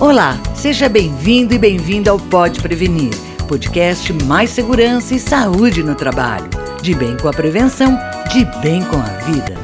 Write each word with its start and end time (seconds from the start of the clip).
Olá, 0.00 0.36
seja 0.56 0.88
bem-vindo 0.88 1.54
e 1.54 1.58
bem-vinda 1.58 2.10
ao 2.10 2.18
Pode 2.18 2.60
Prevenir, 2.60 3.14
podcast 3.46 4.12
mais 4.24 4.50
segurança 4.50 5.14
e 5.14 5.20
saúde 5.20 5.84
no 5.84 5.94
trabalho. 5.94 6.50
De 6.82 6.92
bem 6.96 7.16
com 7.16 7.28
a 7.28 7.32
prevenção, 7.32 7.96
de 8.32 8.44
bem 8.60 8.82
com 8.82 8.96
a 8.96 9.08
vida. 9.22 9.56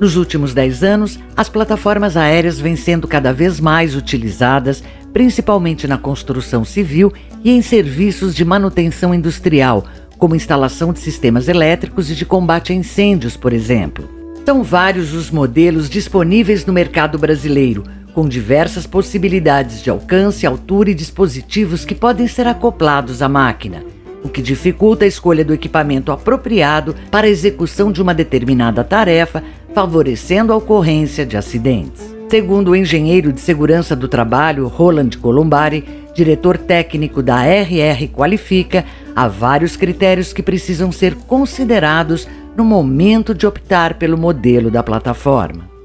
Nos 0.00 0.16
últimos 0.16 0.52
10 0.52 0.82
anos, 0.82 1.20
as 1.36 1.48
plataformas 1.48 2.16
aéreas 2.16 2.58
vêm 2.58 2.74
sendo 2.74 3.06
cada 3.06 3.32
vez 3.32 3.60
mais 3.60 3.94
utilizadas, 3.94 4.82
principalmente 5.12 5.86
na 5.86 5.98
construção 5.98 6.64
civil 6.64 7.12
e 7.44 7.52
em 7.52 7.62
serviços 7.62 8.34
de 8.34 8.44
manutenção 8.44 9.14
industrial, 9.14 9.84
como 10.18 10.34
instalação 10.34 10.92
de 10.92 10.98
sistemas 10.98 11.46
elétricos 11.46 12.10
e 12.10 12.14
de 12.16 12.26
combate 12.26 12.72
a 12.72 12.74
incêndios, 12.74 13.36
por 13.36 13.52
exemplo. 13.52 14.17
São 14.48 14.62
vários 14.62 15.12
os 15.12 15.30
modelos 15.30 15.90
disponíveis 15.90 16.64
no 16.64 16.72
mercado 16.72 17.18
brasileiro, 17.18 17.84
com 18.14 18.26
diversas 18.26 18.86
possibilidades 18.86 19.82
de 19.82 19.90
alcance, 19.90 20.46
altura 20.46 20.88
e 20.88 20.94
dispositivos 20.94 21.84
que 21.84 21.94
podem 21.94 22.26
ser 22.26 22.46
acoplados 22.46 23.20
à 23.20 23.28
máquina, 23.28 23.84
o 24.24 24.28
que 24.30 24.40
dificulta 24.40 25.04
a 25.04 25.06
escolha 25.06 25.44
do 25.44 25.52
equipamento 25.52 26.10
apropriado 26.10 26.94
para 27.10 27.26
a 27.26 27.30
execução 27.30 27.92
de 27.92 28.00
uma 28.00 28.14
determinada 28.14 28.82
tarefa, 28.82 29.44
favorecendo 29.74 30.50
a 30.50 30.56
ocorrência 30.56 31.26
de 31.26 31.36
acidentes. 31.36 32.02
Segundo 32.30 32.70
o 32.70 32.76
engenheiro 32.76 33.34
de 33.34 33.42
segurança 33.42 33.94
do 33.94 34.08
trabalho 34.08 34.66
Roland 34.66 35.10
Colombari, 35.20 35.84
diretor 36.14 36.56
técnico 36.56 37.22
da 37.22 37.44
RR 37.44 38.08
Qualifica, 38.08 38.82
há 39.14 39.28
vários 39.28 39.76
critérios 39.76 40.32
que 40.32 40.42
precisam 40.42 40.90
ser 40.90 41.14
considerados 41.14 42.26
no 42.58 42.64
momento 42.64 43.32
de 43.32 43.46
optar 43.46 43.98
pelo 43.98 44.18
modelo 44.18 44.68
da 44.68 44.82
plataforma. 44.82 45.77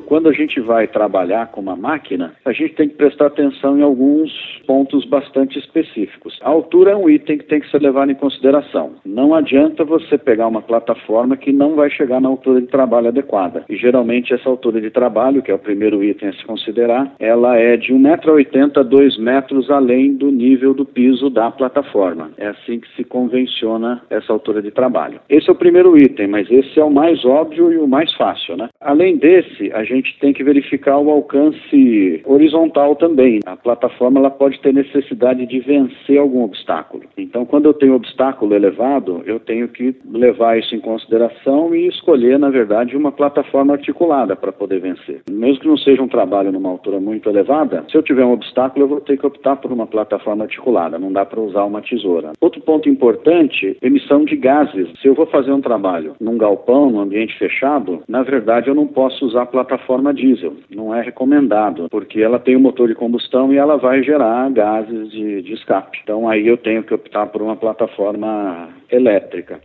Quando 0.00 0.28
a 0.28 0.32
gente 0.32 0.60
vai 0.60 0.86
trabalhar 0.86 1.46
com 1.52 1.60
uma 1.60 1.74
máquina, 1.74 2.34
a 2.44 2.52
gente 2.52 2.74
tem 2.74 2.88
que 2.88 2.96
prestar 2.96 3.26
atenção 3.26 3.78
em 3.78 3.82
alguns 3.82 4.30
pontos 4.66 5.04
bastante 5.06 5.58
específicos. 5.58 6.38
A 6.42 6.50
altura 6.50 6.90
é 6.90 6.96
um 6.96 7.08
item 7.08 7.38
que 7.38 7.46
tem 7.46 7.60
que 7.60 7.70
ser 7.70 7.80
levado 7.80 8.10
em 8.10 8.14
consideração. 8.14 8.92
Não 9.06 9.34
adianta 9.34 9.84
você 9.84 10.18
pegar 10.18 10.48
uma 10.48 10.60
plataforma 10.60 11.36
que 11.36 11.50
não 11.50 11.74
vai 11.74 11.88
chegar 11.88 12.20
na 12.20 12.28
altura 12.28 12.60
de 12.60 12.66
trabalho 12.66 13.08
adequada. 13.08 13.64
E 13.68 13.76
geralmente 13.76 14.34
essa 14.34 14.48
altura 14.48 14.80
de 14.80 14.90
trabalho, 14.90 15.42
que 15.42 15.50
é 15.50 15.54
o 15.54 15.58
primeiro 15.58 16.04
item 16.04 16.28
a 16.28 16.32
se 16.34 16.44
considerar, 16.44 17.14
ela 17.18 17.56
é 17.56 17.76
de 17.76 17.92
1,80m 17.92 18.78
a 18.78 18.82
2 18.82 19.18
metros 19.18 19.70
além 19.70 20.14
do 20.14 20.30
nível 20.30 20.74
do 20.74 20.84
piso 20.84 21.30
da 21.30 21.50
plataforma. 21.50 22.30
É 22.36 22.48
assim 22.48 22.80
que 22.80 22.88
se 22.96 23.04
convenciona 23.04 24.02
essa 24.10 24.32
altura 24.32 24.60
de 24.60 24.70
trabalho. 24.70 25.20
Esse 25.28 25.48
é 25.48 25.52
o 25.52 25.56
primeiro 25.56 25.96
item, 25.96 26.28
mas 26.28 26.50
esse 26.50 26.78
é 26.78 26.84
o 26.84 26.90
mais 26.90 27.24
óbvio 27.24 27.72
e 27.72 27.78
o 27.78 27.88
mais 27.88 28.12
fácil, 28.14 28.56
né? 28.56 28.68
Além 28.84 29.16
desse, 29.16 29.72
a 29.72 29.84
gente 29.84 30.18
tem 30.18 30.32
que 30.32 30.42
verificar 30.42 30.98
o 30.98 31.10
alcance 31.10 32.20
horizontal 32.24 32.96
também. 32.96 33.40
A 33.46 33.56
plataforma 33.56 34.18
ela 34.18 34.30
pode 34.30 34.60
ter 34.60 34.72
necessidade 34.72 35.46
de 35.46 35.60
vencer 35.60 36.18
algum 36.18 36.42
obstáculo. 36.42 37.04
Então, 37.16 37.44
quando 37.44 37.66
eu 37.66 37.74
tenho 37.74 37.94
obstáculo 37.94 38.54
elevado, 38.54 39.22
eu 39.24 39.38
tenho 39.38 39.68
que 39.68 39.94
levar 40.10 40.58
isso 40.58 40.74
em 40.74 40.80
consideração 40.80 41.74
e 41.74 41.86
escolher, 41.86 42.38
na 42.38 42.50
verdade, 42.50 42.96
uma 42.96 43.12
plataforma 43.12 43.74
articulada 43.74 44.34
para 44.34 44.52
poder 44.52 44.80
vencer. 44.80 45.20
Mesmo 45.30 45.60
que 45.60 45.68
não 45.68 45.76
seja 45.76 46.02
um 46.02 46.08
trabalho 46.08 46.50
numa 46.50 46.68
altura 46.68 46.98
muito 46.98 47.28
elevada, 47.28 47.84
se 47.88 47.96
eu 47.96 48.02
tiver 48.02 48.24
um 48.24 48.32
obstáculo, 48.32 48.84
eu 48.84 48.88
vou 48.88 49.00
ter 49.00 49.16
que 49.16 49.26
optar 49.26 49.56
por 49.56 49.70
uma 49.70 49.86
plataforma 49.86 50.44
articulada. 50.44 50.98
Não 50.98 51.12
dá 51.12 51.24
para 51.24 51.40
usar 51.40 51.64
uma 51.64 51.80
tesoura. 51.80 52.32
Outro 52.40 52.60
ponto 52.60 52.88
importante, 52.88 53.76
emissão 53.80 54.24
de 54.24 54.36
gases. 54.36 54.88
Se 55.00 55.06
eu 55.06 55.14
vou 55.14 55.26
fazer 55.26 55.52
um 55.52 55.60
trabalho 55.60 56.14
num 56.20 56.36
galpão, 56.36 56.90
num 56.90 57.00
ambiente 57.00 57.38
fechado, 57.38 58.02
na 58.08 58.22
verdade 58.22 58.71
eu 58.72 58.76
não 58.76 58.86
posso 58.86 59.24
usar 59.26 59.46
plataforma 59.46 59.92
plataforma 59.92 60.14
diesel. 60.14 60.56
Não 60.70 60.94
é 60.94 61.02
recomendado, 61.02 61.88
porque 61.90 62.20
ela 62.20 62.38
tem 62.38 62.56
um 62.56 62.60
motor 62.60 62.88
de 62.88 62.94
combustão 62.94 63.52
e 63.52 63.56
ela 63.56 63.76
vai 63.76 64.02
gerar 64.02 64.50
gases 64.50 65.10
de, 65.10 65.42
de 65.42 65.52
escape. 65.52 65.98
Então 66.02 66.28
aí 66.28 66.46
eu 66.46 66.56
tenho 66.56 66.82
que 66.82 66.94
optar 66.94 67.26
por 67.26 67.42
uma 67.42 67.56
plataforma 67.56 68.68
elétrica. 68.90 69.60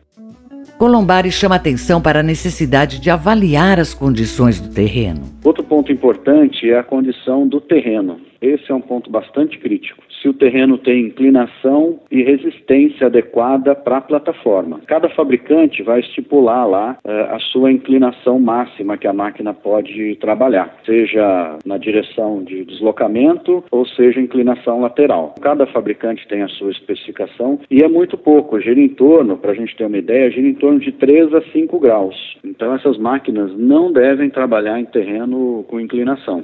Colombari 0.77 1.31
chama 1.31 1.55
atenção 1.55 2.01
para 2.01 2.19
a 2.19 2.23
necessidade 2.23 2.99
de 2.99 3.09
avaliar 3.09 3.79
as 3.79 3.93
condições 3.93 4.59
do 4.59 4.73
terreno. 4.73 5.21
Outro 5.43 5.63
ponto 5.63 5.91
importante 5.91 6.69
é 6.69 6.77
a 6.77 6.83
condição 6.83 7.47
do 7.47 7.61
terreno. 7.61 8.19
Esse 8.41 8.71
é 8.71 8.75
um 8.75 8.81
ponto 8.81 9.09
bastante 9.09 9.57
crítico. 9.57 10.03
Se 10.21 10.27
o 10.27 10.33
terreno 10.33 10.77
tem 10.77 11.07
inclinação 11.07 11.99
e 12.11 12.23
resistência 12.23 13.07
adequada 13.07 13.75
para 13.75 13.97
a 13.97 14.01
plataforma. 14.01 14.81
Cada 14.87 15.09
fabricante 15.09 15.83
vai 15.83 15.99
estipular 15.99 16.67
lá 16.67 16.97
uh, 17.05 17.35
a 17.35 17.39
sua 17.39 17.71
inclinação 17.71 18.39
máxima 18.39 18.97
que 18.97 19.07
a 19.07 19.13
máquina 19.13 19.53
pode 19.53 20.15
trabalhar, 20.15 20.75
seja 20.85 21.57
na 21.65 21.77
direção 21.77 22.43
de 22.43 22.65
deslocamento 22.65 23.63
ou 23.71 23.85
seja 23.85 24.19
inclinação 24.19 24.81
lateral. 24.81 25.35
Cada 25.41 25.65
fabricante 25.67 26.27
tem 26.27 26.41
a 26.41 26.47
sua 26.47 26.71
especificação 26.71 27.59
e 27.69 27.83
é 27.83 27.87
muito 27.87 28.17
pouco. 28.17 28.59
Gira 28.59 28.79
em 28.79 28.89
torno, 28.89 29.37
para 29.37 29.51
a 29.51 29.55
gente 29.55 29.75
ter 29.75 29.85
uma 29.85 29.97
ideia, 29.97 30.31
gira 30.31 30.47
em 30.47 30.53
torno 30.53 30.79
de 30.79 30.91
3 30.91 31.33
a 31.33 31.41
5 31.41 31.79
graus. 31.79 32.37
Então 32.43 32.73
essas 32.73 32.97
máquinas 32.97 33.51
não 33.57 33.91
devem 33.91 34.29
trabalhar 34.29 34.79
em 34.79 34.85
terreno 34.85 35.65
com 35.67 35.79
inclinação. 35.79 36.43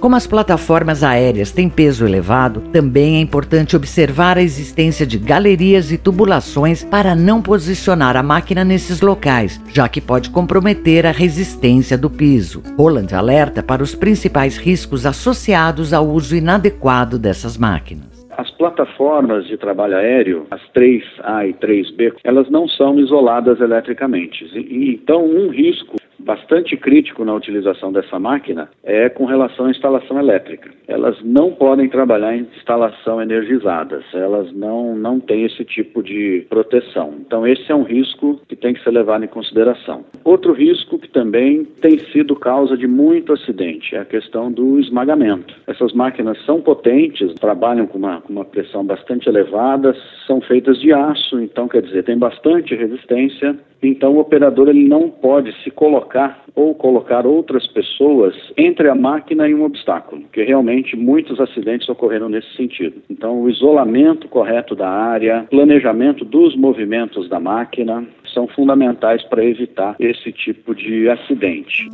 Como 0.00 0.14
as 0.14 0.28
plataformas 0.28 1.02
aéreas 1.02 1.50
têm 1.50 1.68
peso 1.68 2.06
elevado, 2.06 2.60
também 2.72 3.16
é 3.16 3.20
importante 3.20 3.74
observar 3.74 4.38
a 4.38 4.42
existência 4.42 5.04
de 5.04 5.18
galerias 5.18 5.90
e 5.90 5.98
tubulações 5.98 6.84
para 6.84 7.16
não 7.16 7.42
posicionar 7.42 8.16
a 8.16 8.22
máquina 8.22 8.64
nesses 8.64 9.00
locais, 9.00 9.60
já 9.74 9.88
que 9.88 10.00
pode 10.00 10.30
comprometer 10.30 11.04
a 11.04 11.10
resistência 11.10 11.98
do 11.98 12.08
piso. 12.08 12.62
Roland 12.78 13.12
alerta 13.12 13.60
para 13.60 13.82
os 13.82 13.96
principais 13.96 14.56
riscos 14.56 15.04
associados 15.04 15.92
ao 15.92 16.06
uso 16.06 16.36
inadequado 16.36 17.18
dessas 17.18 17.58
máquinas. 17.58 18.06
As 18.38 18.52
plataformas 18.52 19.48
de 19.48 19.56
trabalho 19.56 19.96
aéreo, 19.96 20.46
as 20.48 20.60
3A 20.72 21.48
e 21.48 21.54
3B, 21.54 22.14
elas 22.22 22.48
não 22.48 22.68
são 22.68 22.96
isoladas 23.00 23.60
eletricamente. 23.60 24.48
Então, 24.54 25.24
um 25.24 25.48
risco 25.48 25.97
bastante 26.28 26.76
crítico 26.76 27.24
na 27.24 27.34
utilização 27.34 27.90
dessa 27.90 28.18
máquina 28.18 28.68
é 28.84 29.08
com 29.08 29.24
relação 29.24 29.64
à 29.64 29.70
instalação 29.70 30.18
elétrica. 30.18 30.68
Elas 30.86 31.16
não 31.24 31.52
podem 31.52 31.88
trabalhar 31.88 32.36
em 32.36 32.46
instalação 32.54 33.22
energizadas, 33.22 34.04
elas 34.12 34.52
não, 34.52 34.94
não 34.94 35.18
têm 35.18 35.46
esse 35.46 35.64
tipo 35.64 36.02
de 36.02 36.46
proteção. 36.50 37.14
Então, 37.20 37.46
esse 37.46 37.72
é 37.72 37.74
um 37.74 37.82
risco 37.82 38.38
que 38.46 38.54
tem 38.54 38.74
que 38.74 38.84
ser 38.84 38.90
levado 38.90 39.24
em 39.24 39.28
consideração. 39.28 40.04
Outro 40.22 40.52
risco 40.52 40.98
que 40.98 41.08
também 41.08 41.64
tem 41.80 41.98
sido 42.12 42.36
causa 42.36 42.76
de 42.76 42.86
muito 42.86 43.32
acidente 43.32 43.96
é 43.96 44.00
a 44.00 44.04
questão 44.04 44.52
do 44.52 44.78
esmagamento. 44.78 45.54
Essas 45.66 45.94
máquinas 45.94 46.36
são 46.44 46.60
potentes, 46.60 47.32
trabalham 47.40 47.86
com 47.86 47.96
uma, 47.96 48.20
com 48.20 48.34
uma 48.34 48.44
pressão 48.44 48.84
bastante 48.84 49.26
elevada, 49.30 49.96
são 50.26 50.42
feitas 50.42 50.78
de 50.78 50.92
aço, 50.92 51.40
então, 51.40 51.66
quer 51.68 51.80
dizer, 51.80 52.04
tem 52.04 52.18
bastante 52.18 52.74
resistência 52.74 53.56
então 53.82 54.14
o 54.14 54.18
operador 54.18 54.68
ele 54.68 54.86
não 54.88 55.08
pode 55.08 55.52
se 55.62 55.70
colocar 55.70 56.42
ou 56.54 56.74
colocar 56.74 57.26
outras 57.26 57.66
pessoas 57.68 58.34
entre 58.56 58.88
a 58.88 58.94
máquina 58.94 59.48
e 59.48 59.54
um 59.54 59.64
obstáculo, 59.64 60.22
porque 60.22 60.42
realmente 60.42 60.96
muitos 60.96 61.40
acidentes 61.40 61.88
ocorreram 61.88 62.28
nesse 62.28 62.52
sentido. 62.56 62.96
Então 63.08 63.40
o 63.40 63.48
isolamento 63.48 64.28
correto 64.28 64.74
da 64.74 64.88
área, 64.88 65.46
planejamento 65.50 66.24
dos 66.24 66.56
movimentos 66.56 67.28
da 67.28 67.38
máquina 67.38 68.04
são 68.34 68.48
fundamentais 68.48 69.22
para 69.24 69.44
evitar 69.44 69.94
esse 70.00 70.32
tipo 70.32 70.74
de 70.74 71.08
acidente. 71.08 71.88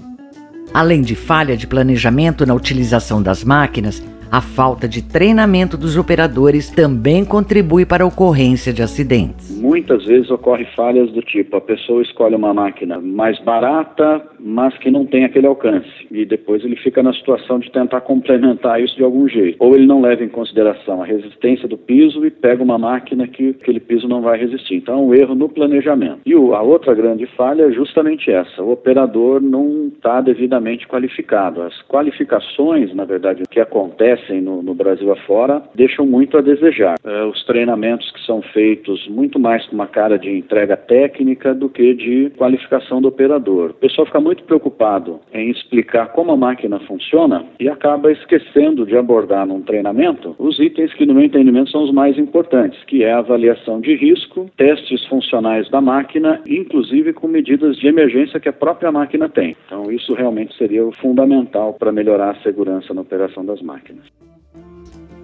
Além 0.73 1.03
de 1.03 1.15
falha 1.15 1.57
de 1.57 1.67
planejamento 1.67 2.45
na 2.47 2.55
utilização 2.55 3.23
das 3.23 3.45
máquinas, 3.45 4.01
a 4.31 4.41
falta 4.41 4.89
de 4.89 5.03
treinamento 5.03 5.77
dos 5.77 5.97
operadores 5.97 6.71
também 6.71 7.25
contribui 7.25 7.85
para 7.85 8.05
a 8.05 8.07
ocorrência 8.07 8.73
de 8.73 8.83
acidentes. 8.83 9.61
Muitas 9.61 10.05
vezes 10.05 10.31
ocorre 10.31 10.65
falhas 10.77 11.11
do 11.13 11.23
tipo: 11.23 11.57
a 11.57 11.61
pessoa 11.61 12.03
escolhe 12.03 12.35
uma 12.35 12.53
máquina 12.53 13.01
mais 13.01 13.39
barata, 13.41 14.23
mas 14.39 14.77
que 14.79 14.91
não 14.91 15.07
tem 15.07 15.25
aquele 15.25 15.47
alcance, 15.47 15.89
e 16.11 16.25
depois 16.25 16.65
ele 16.65 16.77
fica 16.77 17.03
na 17.03 17.13
situação 17.13 17.59
de 17.59 17.71
tentar 17.71 18.01
complementar 18.03 18.81
isso 18.83 18.97
de 18.97 19.03
algum 19.03 19.29
jeito. 19.29 19.57
Ou 19.59 19.75
ele 19.75 19.87
não 19.87 20.01
leva 20.01 20.25
em 20.25 20.29
consideração 20.29 21.03
a 21.03 21.07
resistência 21.07 21.69
do 21.69 21.79
piso 21.79 22.25
e 22.27 22.31
pega 22.31 22.63
uma 22.63 22.79
máquina 22.79 23.27
que 23.27 23.51
aquele 23.51 23.81
piso 23.81 24.07
não 24.09 24.21
vai 24.21 24.39
resistir. 24.39 24.77
Então, 24.77 24.95
é 24.95 25.01
um 25.01 25.15
erro 25.15 25.35
no 25.35 25.49
planejamento. 25.49 26.21
E 26.27 26.33
a 26.35 26.63
outra 26.63 26.95
grande 26.95 27.27
falha 27.37 27.65
é 27.65 27.73
justamente 27.73 28.31
essa: 28.31 28.63
o 28.63 28.73
operador 28.73 29.41
não 29.41 29.89
está 29.89 30.21
devidamente 30.21 30.87
qualificado. 30.87 31.63
As 31.63 31.81
qualificações, 31.89 32.95
na 32.95 33.05
verdade, 33.05 33.43
que 33.51 33.61
acontece 33.61 34.14
acontecem 34.15 34.41
no, 34.41 34.63
no 34.63 34.75
Brasil 34.75 35.13
afora 35.13 35.63
deixam 35.75 36.07
muito 36.07 36.39
a 36.39 36.41
desejar. 36.41 36.97
É, 37.05 37.25
os 37.25 37.45
treinamentos 37.45 38.11
que 38.13 38.25
são 38.25 38.41
feitos 38.41 39.07
muito 39.09 39.39
mais 39.39 39.67
com 39.67 39.75
uma 39.75 39.87
cara 39.87 40.19
de 40.19 40.31
entrega 40.31 40.77
técnica 40.77 41.55
do 41.55 41.69
que 41.69 41.95
de 41.95 42.31
qualificação 42.37 43.01
do 43.01 43.09
operador. 43.09 43.71
O 43.71 43.75
pessoal 43.75 44.07
fica 44.07 44.21
muito 44.21 44.45
preocupado 44.45 45.21
em 45.33 45.51
explicar 45.51 46.13
como 46.13 46.33
a 46.33 46.37
máquina 46.37 46.79
funciona 46.81 47.45
e 47.59 47.69
acaba 47.69 48.13
esquecendo 48.13 48.87
de 48.87 48.97
abordar 48.97 49.47
num 49.47 49.61
treinamento 49.61 50.35
os 50.39 50.59
itens 50.59 50.93
que, 50.95 51.07
no 51.07 51.15
meu 51.15 51.25
entendimento, 51.25 51.71
são 51.71 51.85
os 51.85 51.93
mais 51.93 52.19
importantes, 52.19 52.83
que 52.85 53.03
é 53.03 53.13
a 53.13 53.19
avaliação 53.19 53.81
de 53.81 53.95
risco, 53.95 54.51
testes 54.57 55.05
funcionais 55.07 55.69
da 55.71 55.81
máquina, 55.81 56.41
inclusive 56.47 57.13
com 57.13 57.27
medidas 57.27 57.77
de 57.77 57.87
emergência 57.87 58.41
que 58.41 58.49
a 58.49 58.53
própria 58.53 58.93
máquina 58.93 59.29
tem. 59.29 59.57
Então, 59.67 59.91
isso 59.91 60.15
realmente 60.15 60.57
seria 60.57 60.85
fundamental 61.01 61.75
para 61.75 61.93
melhorar 61.93 62.31
a 62.31 62.43
segurança 62.43 62.93
na 62.93 63.01
operação 63.01 63.45
das 63.45 63.61
máquinas. 63.63 64.04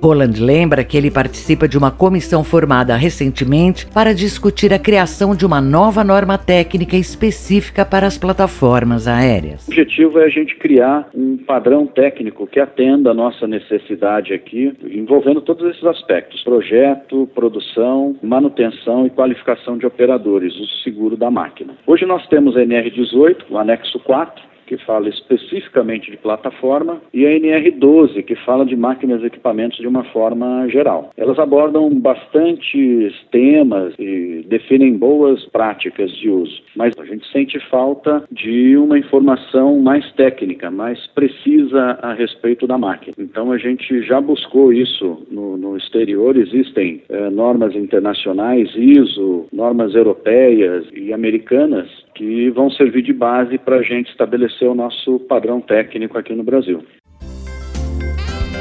Roland 0.02 0.40
lembra 0.40 0.82
que 0.82 0.96
ele 0.96 1.10
participa 1.10 1.68
de 1.68 1.76
uma 1.76 1.90
comissão 1.90 2.42
formada 2.42 2.96
recentemente 2.96 3.86
para 3.86 4.14
discutir 4.14 4.72
a 4.72 4.78
criação 4.78 5.36
de 5.36 5.44
uma 5.44 5.60
nova 5.60 6.02
norma 6.02 6.38
técnica 6.38 6.96
específica 6.96 7.84
para 7.84 8.06
as 8.06 8.16
plataformas 8.16 9.06
aéreas. 9.06 9.68
O 9.68 9.70
objetivo 9.70 10.18
é 10.18 10.24
a 10.24 10.28
gente 10.28 10.56
criar 10.56 11.06
um 11.14 11.36
padrão 11.36 11.86
técnico 11.86 12.46
que 12.46 12.58
atenda 12.58 13.10
a 13.10 13.14
nossa 13.14 13.46
necessidade 13.46 14.32
aqui, 14.32 14.72
envolvendo 14.90 15.42
todos 15.42 15.68
esses 15.70 15.84
aspectos: 15.84 16.42
projeto, 16.42 17.28
produção, 17.34 18.16
manutenção 18.22 19.06
e 19.06 19.10
qualificação 19.10 19.76
de 19.76 19.84
operadores, 19.84 20.54
o 20.58 20.66
seguro 20.82 21.14
da 21.14 21.30
máquina. 21.30 21.74
Hoje 21.86 22.06
nós 22.06 22.26
temos 22.28 22.56
a 22.56 22.60
NR18, 22.60 23.36
o 23.50 23.58
anexo 23.58 23.98
4, 24.00 24.49
que 24.70 24.76
fala 24.84 25.08
especificamente 25.08 26.12
de 26.12 26.16
plataforma, 26.16 27.02
e 27.12 27.26
a 27.26 27.30
NR12, 27.30 28.22
que 28.22 28.36
fala 28.36 28.64
de 28.64 28.76
máquinas 28.76 29.20
e 29.20 29.26
equipamentos 29.26 29.80
de 29.80 29.88
uma 29.88 30.04
forma 30.04 30.68
geral. 30.68 31.10
Elas 31.16 31.40
abordam 31.40 31.90
bastantes 31.98 33.12
temas 33.32 33.92
e 33.98 34.46
definem 34.48 34.96
boas 34.96 35.44
práticas 35.46 36.12
de 36.12 36.30
uso, 36.30 36.62
mas 36.76 36.96
a 37.00 37.04
gente 37.04 37.26
sente 37.32 37.58
falta 37.68 38.22
de 38.30 38.76
uma 38.76 38.96
informação 38.96 39.76
mais 39.80 40.08
técnica, 40.12 40.70
mais 40.70 41.04
precisa 41.08 41.98
a 42.00 42.12
respeito 42.12 42.64
da 42.64 42.78
máquina. 42.78 43.16
Então 43.18 43.50
a 43.50 43.58
gente 43.58 44.02
já 44.02 44.20
buscou 44.20 44.72
isso 44.72 45.26
no, 45.32 45.56
no 45.56 45.76
exterior, 45.76 46.36
existem 46.36 47.02
eh, 47.08 47.28
normas 47.30 47.74
internacionais, 47.74 48.72
ISO, 48.76 49.48
normas 49.52 49.96
europeias 49.96 50.86
e 50.94 51.12
americanas 51.12 51.88
que 52.20 52.50
vão 52.50 52.70
servir 52.70 53.00
de 53.00 53.14
base 53.14 53.56
para 53.56 53.76
a 53.76 53.82
gente 53.82 54.10
estabelecer 54.10 54.68
o 54.68 54.74
nosso 54.74 55.20
padrão 55.20 55.58
técnico 55.58 56.18
aqui 56.18 56.34
no 56.34 56.44
Brasil. 56.44 56.84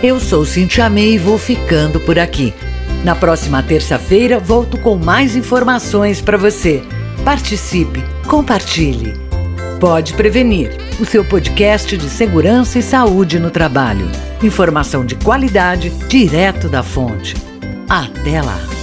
Eu 0.01 0.17
sou 0.17 0.45
Cintia 0.45 0.89
May 0.89 1.15
e 1.15 1.17
vou 1.17 1.37
ficando 1.37 1.99
por 1.99 2.17
aqui. 2.17 2.53
Na 3.03 3.15
próxima 3.15 3.61
terça-feira 3.61 4.39
volto 4.39 4.79
com 4.79 4.95
mais 4.95 5.35
informações 5.35 6.21
para 6.21 6.37
você. 6.37 6.81
Participe, 7.25 7.99
compartilhe. 8.29 9.11
Pode 9.77 10.13
Prevenir, 10.13 10.69
o 11.01 11.05
seu 11.05 11.25
podcast 11.27 11.97
de 11.97 12.09
segurança 12.09 12.79
e 12.79 12.81
saúde 12.81 13.39
no 13.39 13.51
trabalho. 13.51 14.05
Informação 14.41 15.05
de 15.05 15.15
qualidade 15.15 15.89
direto 16.07 16.69
da 16.69 16.81
fonte. 16.81 17.33
Até 17.89 18.41
lá! 18.41 18.78